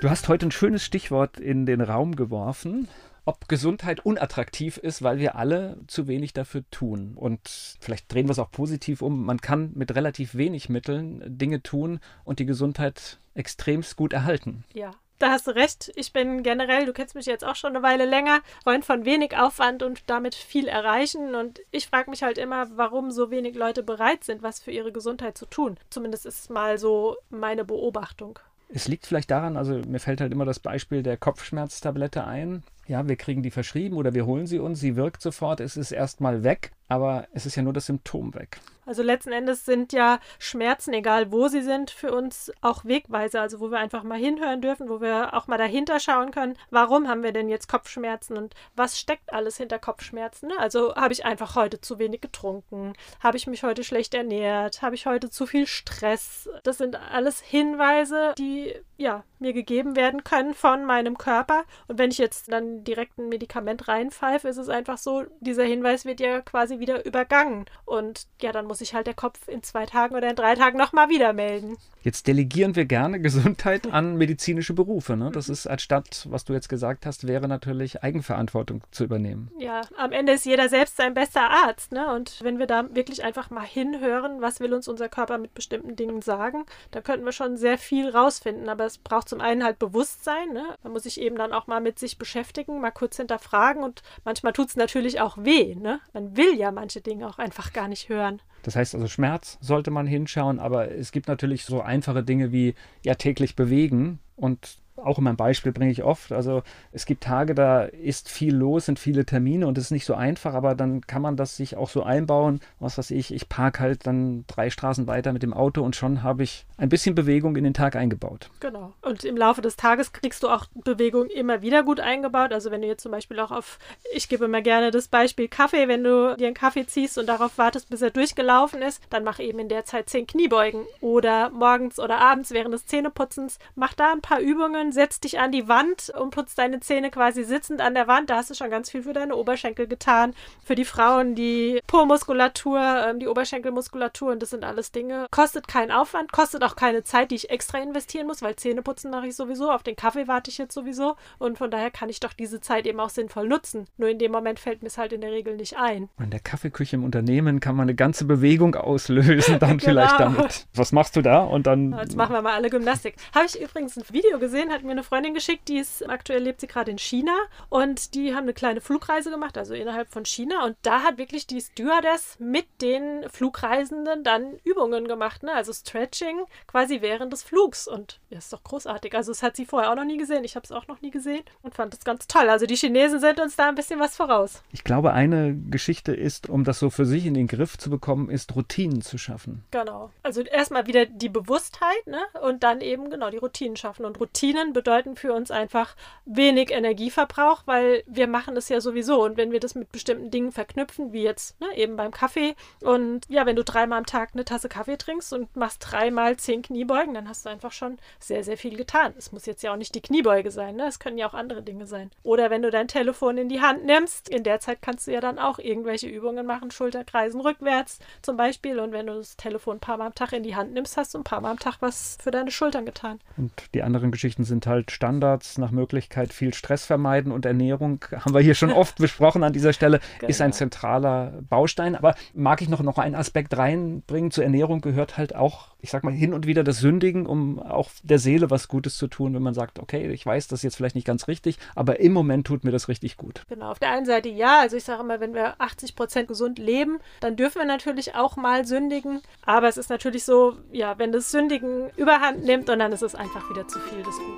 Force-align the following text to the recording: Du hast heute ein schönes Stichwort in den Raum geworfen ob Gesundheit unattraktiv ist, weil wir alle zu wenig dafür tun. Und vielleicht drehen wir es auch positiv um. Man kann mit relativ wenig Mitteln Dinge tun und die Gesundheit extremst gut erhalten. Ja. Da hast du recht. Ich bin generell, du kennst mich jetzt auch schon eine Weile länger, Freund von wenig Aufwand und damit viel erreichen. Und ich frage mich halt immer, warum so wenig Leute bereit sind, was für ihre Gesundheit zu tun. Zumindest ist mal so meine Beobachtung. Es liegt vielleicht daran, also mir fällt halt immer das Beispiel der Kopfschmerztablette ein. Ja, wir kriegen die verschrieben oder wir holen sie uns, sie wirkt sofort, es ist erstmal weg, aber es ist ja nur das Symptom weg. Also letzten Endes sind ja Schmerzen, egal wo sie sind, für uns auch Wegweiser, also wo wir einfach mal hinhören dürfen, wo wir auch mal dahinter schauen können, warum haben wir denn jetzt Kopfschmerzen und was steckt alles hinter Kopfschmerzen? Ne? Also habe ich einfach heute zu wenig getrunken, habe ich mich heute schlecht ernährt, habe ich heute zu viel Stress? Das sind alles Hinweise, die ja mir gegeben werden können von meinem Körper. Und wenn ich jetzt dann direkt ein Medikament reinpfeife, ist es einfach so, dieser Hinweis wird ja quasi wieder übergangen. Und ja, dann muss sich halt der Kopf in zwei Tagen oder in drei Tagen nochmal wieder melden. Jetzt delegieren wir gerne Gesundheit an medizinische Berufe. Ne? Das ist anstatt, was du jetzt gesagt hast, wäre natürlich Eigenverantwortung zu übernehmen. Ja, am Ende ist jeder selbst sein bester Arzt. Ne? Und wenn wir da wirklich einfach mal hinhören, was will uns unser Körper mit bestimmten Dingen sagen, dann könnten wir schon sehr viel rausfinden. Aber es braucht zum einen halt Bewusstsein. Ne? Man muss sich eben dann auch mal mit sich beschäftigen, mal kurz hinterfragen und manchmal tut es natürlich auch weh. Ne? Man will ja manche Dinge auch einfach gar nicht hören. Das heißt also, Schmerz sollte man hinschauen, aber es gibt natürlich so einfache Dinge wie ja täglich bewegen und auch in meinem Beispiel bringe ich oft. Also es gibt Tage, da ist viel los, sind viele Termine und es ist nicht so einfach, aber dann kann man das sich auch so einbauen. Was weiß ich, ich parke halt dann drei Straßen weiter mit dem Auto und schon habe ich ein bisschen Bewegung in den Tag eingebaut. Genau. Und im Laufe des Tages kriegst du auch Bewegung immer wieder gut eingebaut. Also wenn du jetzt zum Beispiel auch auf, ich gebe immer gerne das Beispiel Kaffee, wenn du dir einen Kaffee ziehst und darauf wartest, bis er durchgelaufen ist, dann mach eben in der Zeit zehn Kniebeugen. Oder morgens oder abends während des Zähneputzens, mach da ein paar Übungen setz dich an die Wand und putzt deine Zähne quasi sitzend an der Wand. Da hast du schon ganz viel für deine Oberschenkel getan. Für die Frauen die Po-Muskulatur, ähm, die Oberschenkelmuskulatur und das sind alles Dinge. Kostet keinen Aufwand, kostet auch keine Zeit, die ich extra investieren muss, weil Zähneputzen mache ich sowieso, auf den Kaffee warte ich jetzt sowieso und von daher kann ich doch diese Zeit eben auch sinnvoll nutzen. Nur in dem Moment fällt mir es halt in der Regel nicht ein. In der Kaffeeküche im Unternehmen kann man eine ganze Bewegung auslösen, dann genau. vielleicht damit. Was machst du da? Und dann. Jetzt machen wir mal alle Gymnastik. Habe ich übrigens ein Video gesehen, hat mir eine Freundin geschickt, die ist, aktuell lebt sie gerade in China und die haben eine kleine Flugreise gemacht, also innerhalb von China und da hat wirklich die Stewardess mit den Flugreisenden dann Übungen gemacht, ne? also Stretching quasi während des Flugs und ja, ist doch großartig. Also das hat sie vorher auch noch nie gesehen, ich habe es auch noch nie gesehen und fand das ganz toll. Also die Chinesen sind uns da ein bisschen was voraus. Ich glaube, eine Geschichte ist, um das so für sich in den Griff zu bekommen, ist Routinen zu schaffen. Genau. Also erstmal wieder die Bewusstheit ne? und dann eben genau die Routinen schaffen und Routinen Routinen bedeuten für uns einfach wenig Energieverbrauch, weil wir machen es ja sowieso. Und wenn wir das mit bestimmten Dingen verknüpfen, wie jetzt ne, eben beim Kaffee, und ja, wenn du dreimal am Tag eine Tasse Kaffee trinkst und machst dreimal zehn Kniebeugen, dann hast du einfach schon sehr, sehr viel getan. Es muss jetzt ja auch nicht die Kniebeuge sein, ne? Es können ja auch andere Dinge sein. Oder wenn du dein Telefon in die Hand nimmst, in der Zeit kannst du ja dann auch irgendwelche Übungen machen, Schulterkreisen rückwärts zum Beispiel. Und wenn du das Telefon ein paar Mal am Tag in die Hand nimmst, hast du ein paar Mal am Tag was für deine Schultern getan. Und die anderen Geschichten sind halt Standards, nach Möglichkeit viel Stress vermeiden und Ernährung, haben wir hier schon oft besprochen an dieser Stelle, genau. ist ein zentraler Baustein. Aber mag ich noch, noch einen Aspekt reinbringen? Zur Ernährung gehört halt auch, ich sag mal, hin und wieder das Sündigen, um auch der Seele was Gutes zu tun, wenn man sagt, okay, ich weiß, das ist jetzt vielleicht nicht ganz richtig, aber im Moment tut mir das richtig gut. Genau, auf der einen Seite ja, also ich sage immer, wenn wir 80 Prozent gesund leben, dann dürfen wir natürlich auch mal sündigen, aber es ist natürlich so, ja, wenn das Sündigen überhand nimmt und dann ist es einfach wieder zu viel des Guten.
Du 0.00 0.08
hast 0.08 0.28
heute 0.28 0.46
ein 0.46 0.52
schönes 0.52 0.84
Stichwort 0.84 1.40
in 1.40 1.66
den 1.66 1.80
Raum 1.80 2.14
geworfen 2.14 2.88
ob 3.28 3.46
Gesundheit 3.46 4.06
unattraktiv 4.06 4.78
ist, 4.78 5.02
weil 5.02 5.18
wir 5.18 5.36
alle 5.36 5.76
zu 5.86 6.08
wenig 6.08 6.32
dafür 6.32 6.62
tun. 6.70 7.12
Und 7.14 7.76
vielleicht 7.78 8.10
drehen 8.10 8.26
wir 8.26 8.32
es 8.32 8.38
auch 8.38 8.50
positiv 8.50 9.02
um. 9.02 9.26
Man 9.26 9.42
kann 9.42 9.72
mit 9.74 9.94
relativ 9.94 10.34
wenig 10.34 10.70
Mitteln 10.70 11.22
Dinge 11.26 11.62
tun 11.62 12.00
und 12.24 12.38
die 12.38 12.46
Gesundheit 12.46 13.18
extremst 13.34 13.96
gut 13.96 14.14
erhalten. 14.14 14.64
Ja. 14.72 14.92
Da 15.18 15.30
hast 15.30 15.46
du 15.46 15.50
recht. 15.50 15.92
Ich 15.94 16.14
bin 16.14 16.42
generell, 16.42 16.86
du 16.86 16.94
kennst 16.94 17.16
mich 17.16 17.26
jetzt 17.26 17.44
auch 17.44 17.56
schon 17.56 17.76
eine 17.76 17.82
Weile 17.82 18.06
länger, 18.06 18.40
Freund 18.62 18.86
von 18.86 19.04
wenig 19.04 19.36
Aufwand 19.36 19.82
und 19.82 20.04
damit 20.06 20.34
viel 20.34 20.66
erreichen. 20.66 21.34
Und 21.34 21.60
ich 21.70 21.88
frage 21.88 22.08
mich 22.08 22.22
halt 22.22 22.38
immer, 22.38 22.68
warum 22.78 23.10
so 23.10 23.30
wenig 23.30 23.56
Leute 23.56 23.82
bereit 23.82 24.24
sind, 24.24 24.42
was 24.42 24.58
für 24.58 24.70
ihre 24.70 24.92
Gesundheit 24.92 25.36
zu 25.36 25.44
tun. 25.44 25.76
Zumindest 25.90 26.24
ist 26.24 26.48
mal 26.48 26.78
so 26.78 27.16
meine 27.28 27.66
Beobachtung. 27.66 28.38
Es 28.68 28.86
liegt 28.86 29.06
vielleicht 29.06 29.30
daran, 29.30 29.56
also 29.56 29.80
mir 29.86 29.98
fällt 29.98 30.20
halt 30.20 30.32
immer 30.32 30.44
das 30.44 30.60
Beispiel 30.60 31.02
der 31.02 31.16
Kopfschmerztablette 31.16 32.24
ein. 32.24 32.62
Ja, 32.86 33.08
wir 33.08 33.16
kriegen 33.16 33.42
die 33.42 33.50
verschrieben 33.50 33.96
oder 33.96 34.14
wir 34.14 34.26
holen 34.26 34.46
sie 34.46 34.58
uns, 34.58 34.80
sie 34.80 34.96
wirkt 34.96 35.22
sofort, 35.22 35.60
es 35.60 35.76
ist 35.76 35.90
erstmal 35.90 36.44
weg, 36.44 36.72
aber 36.88 37.28
es 37.32 37.46
ist 37.46 37.56
ja 37.56 37.62
nur 37.62 37.72
das 37.72 37.86
Symptom 37.86 38.34
weg. 38.34 38.60
Also 38.88 39.02
letzten 39.02 39.32
Endes 39.32 39.66
sind 39.66 39.92
ja 39.92 40.18
Schmerzen, 40.38 40.94
egal 40.94 41.30
wo 41.30 41.48
sie 41.48 41.60
sind, 41.60 41.90
für 41.90 42.10
uns 42.10 42.50
auch 42.62 42.86
Wegweiser, 42.86 43.42
also 43.42 43.60
wo 43.60 43.70
wir 43.70 43.78
einfach 43.78 44.02
mal 44.02 44.18
hinhören 44.18 44.62
dürfen, 44.62 44.88
wo 44.88 45.02
wir 45.02 45.34
auch 45.34 45.46
mal 45.46 45.58
dahinter 45.58 46.00
schauen 46.00 46.30
können, 46.30 46.56
warum 46.70 47.06
haben 47.06 47.22
wir 47.22 47.32
denn 47.32 47.50
jetzt 47.50 47.68
Kopfschmerzen 47.68 48.38
und 48.38 48.54
was 48.76 48.98
steckt 48.98 49.30
alles 49.30 49.58
hinter 49.58 49.78
Kopfschmerzen? 49.78 50.48
Ne? 50.48 50.58
Also 50.58 50.96
habe 50.96 51.12
ich 51.12 51.26
einfach 51.26 51.54
heute 51.54 51.82
zu 51.82 51.98
wenig 51.98 52.22
getrunken, 52.22 52.94
habe 53.20 53.36
ich 53.36 53.46
mich 53.46 53.62
heute 53.62 53.84
schlecht 53.84 54.14
ernährt, 54.14 54.80
habe 54.80 54.94
ich 54.94 55.04
heute 55.04 55.28
zu 55.28 55.44
viel 55.44 55.66
Stress? 55.66 56.48
Das 56.62 56.78
sind 56.78 56.96
alles 56.96 57.40
Hinweise, 57.40 58.34
die 58.38 58.74
ja 58.96 59.22
mir 59.38 59.52
gegeben 59.52 59.96
werden 59.96 60.24
können 60.24 60.54
von 60.54 60.86
meinem 60.86 61.18
Körper. 61.18 61.64
Und 61.88 61.98
wenn 61.98 62.10
ich 62.10 62.18
jetzt 62.18 62.50
dann 62.50 62.84
direkt 62.84 63.18
ein 63.18 63.28
Medikament 63.28 63.86
reinpfeife, 63.86 64.48
ist 64.48 64.56
es 64.56 64.70
einfach 64.70 64.96
so, 64.96 65.24
dieser 65.40 65.64
Hinweis 65.64 66.06
wird 66.06 66.20
ja 66.20 66.40
quasi 66.40 66.77
wieder 66.80 67.04
übergangen. 67.06 67.66
Und 67.84 68.26
ja, 68.40 68.52
dann 68.52 68.66
muss 68.66 68.78
sich 68.78 68.94
halt 68.94 69.06
der 69.06 69.14
Kopf 69.14 69.48
in 69.48 69.62
zwei 69.62 69.86
Tagen 69.86 70.14
oder 70.14 70.30
in 70.30 70.36
drei 70.36 70.54
Tagen 70.54 70.78
nochmal 70.78 71.08
wieder 71.08 71.32
melden. 71.32 71.76
Jetzt 72.02 72.26
delegieren 72.26 72.76
wir 72.76 72.84
gerne 72.84 73.20
Gesundheit 73.28 73.92
an 73.92 74.16
medizinische 74.16 74.72
Berufe. 74.72 75.16
Ne? 75.16 75.30
Das 75.30 75.48
ist 75.48 75.66
anstatt, 75.66 76.26
was 76.30 76.44
du 76.44 76.52
jetzt 76.52 76.68
gesagt 76.68 77.06
hast, 77.06 77.26
wäre 77.26 77.48
natürlich 77.48 78.02
Eigenverantwortung 78.02 78.82
zu 78.90 79.04
übernehmen. 79.04 79.50
Ja, 79.58 79.82
am 79.96 80.12
Ende 80.12 80.32
ist 80.32 80.46
jeder 80.46 80.68
selbst 80.68 80.96
sein 80.96 81.14
bester 81.14 81.50
Arzt. 81.50 81.92
Ne? 81.92 82.14
Und 82.14 82.42
wenn 82.42 82.58
wir 82.58 82.66
da 82.66 82.94
wirklich 82.94 83.24
einfach 83.24 83.50
mal 83.50 83.66
hinhören, 83.66 84.40
was 84.40 84.60
will 84.60 84.72
uns 84.72 84.88
unser 84.88 85.08
Körper 85.08 85.38
mit 85.38 85.54
bestimmten 85.54 85.96
Dingen 85.96 86.22
sagen, 86.22 86.64
dann 86.92 87.02
könnten 87.02 87.24
wir 87.24 87.32
schon 87.32 87.56
sehr 87.56 87.78
viel 87.78 88.08
rausfinden. 88.08 88.68
Aber 88.68 88.86
es 88.86 88.98
braucht 88.98 89.28
zum 89.28 89.40
einen 89.40 89.64
halt 89.64 89.78
Bewusstsein. 89.78 90.52
Ne? 90.52 90.64
Man 90.82 90.92
muss 90.92 91.02
sich 91.02 91.20
eben 91.20 91.36
dann 91.36 91.52
auch 91.52 91.66
mal 91.66 91.80
mit 91.80 91.98
sich 91.98 92.18
beschäftigen, 92.18 92.80
mal 92.80 92.90
kurz 92.90 93.16
hinterfragen 93.16 93.82
und 93.82 94.02
manchmal 94.24 94.52
tut 94.52 94.68
es 94.68 94.76
natürlich 94.76 95.20
auch 95.20 95.36
weh. 95.38 95.74
Ne? 95.74 96.00
Man 96.12 96.36
will 96.36 96.54
ja 96.54 96.67
manche 96.72 97.00
Dinge 97.00 97.28
auch 97.28 97.38
einfach 97.38 97.72
gar 97.72 97.88
nicht 97.88 98.08
hören. 98.08 98.40
Das 98.62 98.76
heißt 98.76 98.94
also, 98.94 99.08
Schmerz 99.08 99.58
sollte 99.60 99.90
man 99.90 100.06
hinschauen, 100.06 100.58
aber 100.58 100.90
es 100.90 101.12
gibt 101.12 101.28
natürlich 101.28 101.64
so 101.64 101.80
einfache 101.80 102.22
Dinge 102.22 102.52
wie 102.52 102.74
ja 103.04 103.14
täglich 103.14 103.56
bewegen 103.56 104.18
und 104.36 104.78
auch 105.02 105.18
in 105.18 105.24
meinem 105.24 105.36
Beispiel 105.36 105.72
bringe 105.72 105.90
ich 105.90 106.02
oft. 106.02 106.32
Also 106.32 106.62
es 106.92 107.06
gibt 107.06 107.22
Tage, 107.22 107.54
da 107.54 107.82
ist 107.82 108.28
viel 108.28 108.54
los, 108.54 108.86
sind 108.86 108.98
viele 108.98 109.24
Termine 109.24 109.66
und 109.66 109.78
es 109.78 109.84
ist 109.84 109.90
nicht 109.90 110.04
so 110.04 110.14
einfach, 110.14 110.54
aber 110.54 110.74
dann 110.74 111.02
kann 111.02 111.22
man 111.22 111.36
das 111.36 111.56
sich 111.56 111.76
auch 111.76 111.88
so 111.88 112.02
einbauen. 112.02 112.60
Was 112.80 112.98
weiß 112.98 113.10
ich, 113.10 113.32
ich 113.32 113.48
parke 113.48 113.80
halt 113.80 114.06
dann 114.06 114.44
drei 114.46 114.70
Straßen 114.70 115.06
weiter 115.06 115.32
mit 115.32 115.42
dem 115.42 115.54
Auto 115.54 115.82
und 115.82 115.96
schon 115.96 116.22
habe 116.22 116.42
ich 116.42 116.66
ein 116.76 116.88
bisschen 116.88 117.14
Bewegung 117.14 117.56
in 117.56 117.64
den 117.64 117.74
Tag 117.74 117.96
eingebaut. 117.96 118.50
Genau. 118.60 118.92
Und 119.02 119.24
im 119.24 119.36
Laufe 119.36 119.62
des 119.62 119.76
Tages 119.76 120.12
kriegst 120.12 120.42
du 120.42 120.48
auch 120.48 120.66
Bewegung 120.74 121.26
immer 121.28 121.62
wieder 121.62 121.82
gut 121.82 122.00
eingebaut. 122.00 122.52
Also 122.52 122.70
wenn 122.70 122.82
du 122.82 122.88
jetzt 122.88 123.02
zum 123.02 123.12
Beispiel 123.12 123.38
auch 123.40 123.50
auf, 123.50 123.78
ich 124.14 124.28
gebe 124.28 124.44
immer 124.44 124.62
gerne 124.62 124.90
das 124.90 125.08
Beispiel 125.08 125.48
Kaffee, 125.48 125.88
wenn 125.88 126.04
du 126.04 126.36
dir 126.36 126.46
einen 126.46 126.54
Kaffee 126.54 126.86
ziehst 126.86 127.18
und 127.18 127.26
darauf 127.26 127.58
wartest, 127.58 127.90
bis 127.90 128.02
er 128.02 128.10
durchgelaufen 128.10 128.82
ist, 128.82 129.02
dann 129.10 129.24
mach 129.24 129.38
eben 129.38 129.58
in 129.58 129.68
der 129.68 129.84
Zeit 129.84 130.08
zehn 130.08 130.26
Kniebeugen. 130.26 130.84
Oder 131.00 131.50
morgens 131.50 131.98
oder 131.98 132.18
abends 132.18 132.50
während 132.50 132.74
des 132.74 132.86
Zähneputzens, 132.86 133.58
mach 133.74 133.94
da 133.94 134.12
ein 134.12 134.20
paar 134.20 134.40
Übungen 134.40 134.87
setz 134.92 135.20
dich 135.20 135.38
an 135.38 135.52
die 135.52 135.68
Wand 135.68 136.10
und 136.18 136.30
putzt 136.30 136.58
deine 136.58 136.80
Zähne 136.80 137.10
quasi 137.10 137.44
sitzend 137.44 137.80
an 137.80 137.94
der 137.94 138.06
Wand. 138.08 138.30
Da 138.30 138.36
hast 138.36 138.50
du 138.50 138.54
schon 138.54 138.70
ganz 138.70 138.90
viel 138.90 139.02
für 139.02 139.12
deine 139.12 139.36
Oberschenkel 139.36 139.86
getan. 139.86 140.34
Für 140.64 140.74
die 140.74 140.84
Frauen 140.84 141.34
die 141.34 141.80
Po-Muskulatur, 141.86 142.80
ähm, 142.80 143.18
die 143.18 143.28
Oberschenkelmuskulatur 143.28 144.32
und 144.32 144.42
das 144.42 144.50
sind 144.50 144.64
alles 144.64 144.92
Dinge. 144.92 145.26
Kostet 145.30 145.68
keinen 145.68 145.90
Aufwand, 145.90 146.32
kostet 146.32 146.62
auch 146.64 146.76
keine 146.76 147.04
Zeit, 147.04 147.30
die 147.30 147.36
ich 147.36 147.50
extra 147.50 147.78
investieren 147.78 148.26
muss, 148.26 148.42
weil 148.42 148.56
Zähneputzen 148.56 149.10
mache 149.10 149.28
ich 149.28 149.36
sowieso, 149.36 149.70
auf 149.70 149.82
den 149.82 149.96
Kaffee 149.96 150.28
warte 150.28 150.50
ich 150.50 150.58
jetzt 150.58 150.74
sowieso 150.74 151.16
und 151.38 151.58
von 151.58 151.70
daher 151.70 151.90
kann 151.90 152.08
ich 152.08 152.20
doch 152.20 152.32
diese 152.32 152.60
Zeit 152.60 152.86
eben 152.86 153.00
auch 153.00 153.10
sinnvoll 153.10 153.48
nutzen. 153.48 153.86
Nur 153.96 154.08
in 154.08 154.18
dem 154.18 154.32
Moment 154.32 154.60
fällt 154.60 154.82
mir 154.82 154.88
es 154.88 154.98
halt 154.98 155.12
in 155.12 155.20
der 155.20 155.32
Regel 155.32 155.56
nicht 155.56 155.76
ein. 155.76 156.08
In 156.18 156.30
der 156.30 156.40
Kaffeeküche 156.40 156.96
im 156.96 157.04
Unternehmen 157.04 157.60
kann 157.60 157.76
man 157.76 157.84
eine 157.84 157.94
ganze 157.94 158.24
Bewegung 158.24 158.74
auslösen, 158.74 159.58
dann 159.58 159.78
genau. 159.78 159.84
vielleicht 159.84 160.20
damit. 160.20 160.66
Was 160.74 160.92
machst 160.92 161.16
du 161.16 161.22
da? 161.22 161.42
Und 161.42 161.66
dann. 161.66 161.92
Jetzt 161.98 162.16
machen 162.16 162.32
wir 162.32 162.42
mal 162.42 162.54
alle 162.54 162.70
Gymnastik. 162.70 163.16
Habe 163.34 163.46
ich 163.46 163.60
übrigens 163.60 163.96
ein 163.96 164.04
Video 164.10 164.38
gesehen, 164.38 164.70
hat 164.78 164.84
mir 164.84 164.92
eine 164.92 165.02
Freundin 165.02 165.34
geschickt, 165.34 165.68
die 165.68 165.78
ist, 165.78 166.08
aktuell 166.08 166.42
lebt 166.42 166.60
sie 166.60 166.66
gerade 166.66 166.90
in 166.90 166.98
China 166.98 167.32
und 167.68 168.14
die 168.14 168.34
haben 168.34 168.44
eine 168.44 168.54
kleine 168.54 168.80
Flugreise 168.80 169.30
gemacht, 169.30 169.58
also 169.58 169.74
innerhalb 169.74 170.08
von 170.08 170.24
China 170.24 170.64
und 170.64 170.76
da 170.82 171.02
hat 171.02 171.18
wirklich 171.18 171.46
die 171.46 171.60
Stewardess 171.60 172.36
mit 172.38 172.66
den 172.80 173.28
Flugreisenden 173.28 174.22
dann 174.24 174.54
Übungen 174.64 175.08
gemacht, 175.08 175.42
ne? 175.42 175.52
also 175.52 175.72
Stretching 175.72 176.44
quasi 176.66 177.00
während 177.00 177.32
des 177.32 177.42
Flugs 177.42 177.88
und 177.88 178.20
ja, 178.30 178.38
ist 178.38 178.52
doch 178.52 178.62
großartig. 178.62 179.14
Also 179.14 179.32
das 179.32 179.42
hat 179.42 179.56
sie 179.56 179.66
vorher 179.66 179.90
auch 179.90 179.96
noch 179.96 180.04
nie 180.04 180.16
gesehen, 180.16 180.44
ich 180.44 180.54
habe 180.54 180.64
es 180.64 180.72
auch 180.72 180.86
noch 180.86 181.00
nie 181.00 181.10
gesehen 181.10 181.42
und 181.62 181.74
fand 181.74 181.92
das 181.92 182.04
ganz 182.04 182.26
toll. 182.26 182.48
Also 182.48 182.66
die 182.66 182.76
Chinesen 182.76 183.20
sind 183.20 183.40
uns 183.40 183.56
da 183.56 183.68
ein 183.68 183.74
bisschen 183.74 183.98
was 183.98 184.16
voraus. 184.16 184.62
Ich 184.70 184.84
glaube, 184.84 185.12
eine 185.12 185.54
Geschichte 185.54 186.14
ist, 186.14 186.48
um 186.48 186.64
das 186.64 186.78
so 186.78 186.90
für 186.90 187.06
sich 187.06 187.26
in 187.26 187.34
den 187.34 187.48
Griff 187.48 187.76
zu 187.78 187.90
bekommen, 187.90 188.30
ist 188.30 188.54
Routinen 188.54 189.02
zu 189.02 189.18
schaffen. 189.18 189.64
Genau. 189.70 190.10
Also 190.22 190.42
erstmal 190.42 190.86
wieder 190.86 191.06
die 191.06 191.28
Bewusstheit 191.28 192.06
ne? 192.06 192.20
und 192.42 192.62
dann 192.62 192.80
eben 192.80 193.10
genau 193.10 193.30
die 193.30 193.38
Routinen 193.38 193.76
schaffen 193.76 194.04
und 194.04 194.20
Routinen 194.20 194.67
Routinen 194.68 194.72
bedeuten 194.72 195.16
für 195.16 195.32
uns 195.32 195.50
einfach 195.50 195.94
wenig 196.24 196.70
Energieverbrauch, 196.70 197.62
weil 197.66 198.02
wir 198.06 198.26
machen 198.26 198.56
es 198.56 198.68
ja 198.68 198.80
sowieso. 198.80 199.24
Und 199.24 199.36
wenn 199.36 199.52
wir 199.52 199.60
das 199.60 199.74
mit 199.74 199.90
bestimmten 199.92 200.30
Dingen 200.30 200.52
verknüpfen, 200.52 201.12
wie 201.12 201.22
jetzt 201.22 201.60
ne, 201.60 201.66
eben 201.76 201.96
beim 201.96 202.10
Kaffee, 202.10 202.54
und 202.80 203.26
ja, 203.28 203.46
wenn 203.46 203.56
du 203.56 203.64
dreimal 203.64 203.98
am 203.98 204.06
Tag 204.06 204.30
eine 204.34 204.44
Tasse 204.44 204.68
Kaffee 204.68 204.96
trinkst 204.96 205.32
und 205.32 205.54
machst 205.56 205.84
dreimal 205.90 206.36
zehn 206.36 206.62
Kniebeugen, 206.62 207.14
dann 207.14 207.28
hast 207.28 207.44
du 207.44 207.50
einfach 207.50 207.72
schon 207.72 207.98
sehr, 208.18 208.44
sehr 208.44 208.56
viel 208.56 208.76
getan. 208.76 209.14
Es 209.16 209.32
muss 209.32 209.46
jetzt 209.46 209.62
ja 209.62 209.72
auch 209.72 209.76
nicht 209.76 209.94
die 209.94 210.00
Kniebeuge 210.00 210.50
sein, 210.50 210.76
ne? 210.76 210.86
Es 210.86 210.98
können 210.98 211.18
ja 211.18 211.28
auch 211.28 211.34
andere 211.34 211.62
Dinge 211.62 211.86
sein. 211.86 212.10
Oder 212.22 212.50
wenn 212.50 212.62
du 212.62 212.70
dein 212.70 212.88
Telefon 212.88 213.38
in 213.38 213.48
die 213.48 213.60
Hand 213.60 213.84
nimmst, 213.84 214.28
in 214.28 214.44
der 214.44 214.60
Zeit 214.60 214.82
kannst 214.82 215.06
du 215.06 215.12
ja 215.12 215.20
dann 215.20 215.38
auch 215.38 215.58
irgendwelche 215.58 216.08
Übungen 216.08 216.46
machen, 216.46 216.70
Schulterkreisen 216.70 217.40
rückwärts 217.40 217.98
zum 218.22 218.36
Beispiel. 218.36 218.78
Und 218.78 218.92
wenn 218.92 219.06
du 219.06 219.14
das 219.14 219.36
Telefon 219.36 219.76
ein 219.76 219.80
paar 219.80 219.96
Mal 219.96 220.06
am 220.06 220.14
Tag 220.14 220.32
in 220.32 220.42
die 220.42 220.56
Hand 220.56 220.72
nimmst, 220.72 220.96
hast 220.96 221.14
du 221.14 221.18
ein 221.18 221.24
paar 221.24 221.40
Mal 221.40 221.50
am 221.50 221.58
Tag 221.58 221.76
was 221.80 222.18
für 222.20 222.30
deine 222.30 222.50
Schultern 222.50 222.84
getan. 222.84 223.20
Und 223.36 223.52
die 223.74 223.82
anderen 223.82 224.10
Geschichten 224.10 224.44
sind 224.48 224.66
halt 224.66 224.90
Standards, 224.90 225.58
nach 225.58 225.70
Möglichkeit 225.70 226.32
viel 226.32 226.52
Stress 226.54 226.84
vermeiden 226.84 227.30
und 227.30 227.46
Ernährung, 227.46 228.04
haben 228.12 228.34
wir 228.34 228.40
hier 228.40 228.54
schon 228.54 228.72
oft 228.72 228.96
besprochen 228.98 229.44
an 229.44 229.52
dieser 229.52 229.72
Stelle, 229.72 230.00
genau. 230.18 230.30
ist 230.30 230.40
ein 230.40 230.52
zentraler 230.52 231.34
Baustein. 231.48 231.94
Aber 231.94 232.14
mag 232.34 232.60
ich 232.62 232.68
noch, 232.68 232.82
noch 232.82 232.98
einen 232.98 233.14
Aspekt 233.14 233.56
reinbringen? 233.56 234.30
Zur 234.30 234.44
Ernährung 234.44 234.80
gehört 234.80 235.16
halt 235.16 235.34
auch, 235.34 235.68
ich 235.80 235.90
sag 235.90 236.02
mal, 236.02 236.12
hin 236.12 236.34
und 236.34 236.46
wieder 236.46 236.64
das 236.64 236.78
Sündigen, 236.78 237.26
um 237.26 237.60
auch 237.60 237.90
der 238.02 238.18
Seele 238.18 238.50
was 238.50 238.68
Gutes 238.68 238.96
zu 238.96 239.06
tun, 239.06 239.34
wenn 239.34 239.42
man 239.42 239.54
sagt, 239.54 239.78
okay, 239.78 240.10
ich 240.10 240.24
weiß, 240.24 240.48
das 240.48 240.60
ist 240.60 240.64
jetzt 240.64 240.76
vielleicht 240.76 240.94
nicht 240.96 241.06
ganz 241.06 241.28
richtig, 241.28 241.58
aber 241.74 242.00
im 242.00 242.12
Moment 242.12 242.46
tut 242.46 242.64
mir 242.64 242.72
das 242.72 242.88
richtig 242.88 243.16
gut. 243.16 243.44
Genau, 243.48 243.70
auf 243.70 243.78
der 243.78 243.90
einen 243.90 244.06
Seite 244.06 244.28
ja, 244.28 244.60
also 244.60 244.76
ich 244.76 244.84
sage 244.84 245.02
immer, 245.02 245.20
wenn 245.20 245.34
wir 245.34 245.60
80 245.60 245.94
Prozent 245.94 246.28
gesund 246.28 246.58
leben, 246.58 246.98
dann 247.20 247.36
dürfen 247.36 247.58
wir 247.58 247.66
natürlich 247.66 248.14
auch 248.14 248.36
mal 248.36 248.64
sündigen, 248.64 249.20
aber 249.44 249.68
es 249.68 249.76
ist 249.76 249.90
natürlich 249.90 250.24
so, 250.24 250.56
ja, 250.72 250.98
wenn 250.98 251.12
das 251.12 251.30
Sündigen 251.30 251.90
überhand 251.96 252.44
nimmt 252.44 252.70
und 252.70 252.78
dann 252.78 252.92
ist 252.92 253.02
es 253.02 253.14
einfach 253.14 253.48
wieder 253.50 253.66
zu 253.68 253.78
viel 253.80 254.02
des 254.02 254.16
Guten. 254.16 254.37